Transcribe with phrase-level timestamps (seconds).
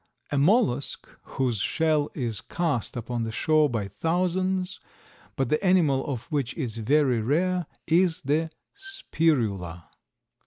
[0.31, 4.79] A mollusk whose shell is cast upon the shore by thousands,
[5.35, 9.83] but the animal of which is very rare, is the Spirula.